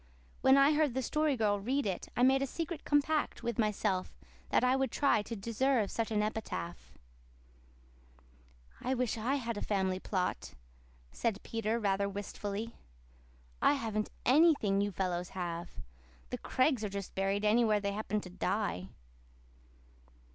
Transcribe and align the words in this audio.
When 0.41 0.57
I 0.57 0.73
heard 0.73 0.95
the 0.95 1.03
Story 1.03 1.37
Girl 1.37 1.59
read 1.59 1.85
it 1.85 2.07
I 2.17 2.23
made 2.23 2.41
a 2.41 2.47
secret 2.47 2.83
compact 2.85 3.43
with 3.43 3.59
myself 3.59 4.17
that 4.49 4.63
I 4.63 4.75
would 4.75 4.89
try 4.89 5.21
to 5.21 5.35
deserve 5.35 5.91
such 5.91 6.09
an 6.09 6.23
epitaph. 6.23 6.91
"I 8.81 8.95
wish 8.95 9.15
I 9.15 9.35
had 9.35 9.57
a 9.57 9.61
family 9.61 9.99
plot," 9.99 10.55
said 11.11 11.37
Peter, 11.43 11.77
rather 11.77 12.09
wistfully. 12.09 12.73
"I 13.61 13.73
haven't 13.73 14.09
ANYTHING 14.25 14.81
you 14.81 14.91
fellows 14.91 15.29
have. 15.37 15.69
The 16.31 16.39
Craigs 16.39 16.83
are 16.83 16.89
just 16.89 17.13
buried 17.13 17.45
anywhere 17.45 17.79
they 17.79 17.91
happen 17.91 18.21
to 18.21 18.29
die." 18.31 18.87